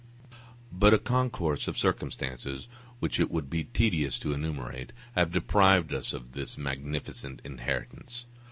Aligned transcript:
But 0.71 0.95
a 0.95 0.97
concourse 0.97 1.67
of 1.67 1.77
circumstances, 1.77 2.67
which 2.97 3.19
it 3.19 3.29
would 3.29 3.51
be 3.51 3.65
tedious 3.65 4.17
to 4.21 4.33
enumerate, 4.33 4.93
*m 4.93 4.95
have 5.13 5.31
deprived 5.31 5.93
us 5.93 6.11
of 6.11 6.31
this 6.31 6.57
magnificent 6.57 7.39
inheritance. 7.45 8.25